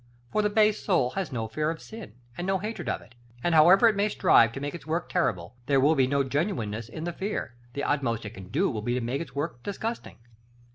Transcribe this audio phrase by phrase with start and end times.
[0.31, 3.13] For the base soul has no fear of sin, and no hatred of it:
[3.43, 6.89] and, however it may strive to make its work terrible, there will be no genuineness
[6.89, 10.17] in the fear; the utmost it can do will be to make its work disgusting.